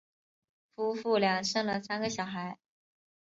[0.73, 2.57] 夫妇俩生了三个小孩。